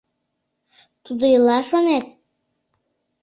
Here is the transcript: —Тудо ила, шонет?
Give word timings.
—Тудо 1.03 1.23
ила, 1.35 1.59
шонет? 1.69 2.05